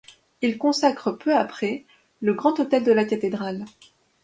[0.41, 1.85] Il consacre peu après
[2.21, 3.65] le grand autel de la cathédrale.